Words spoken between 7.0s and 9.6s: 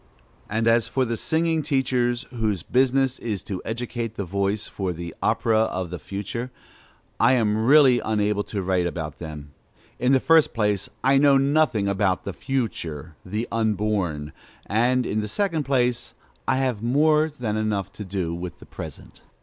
I am really unable to write about them.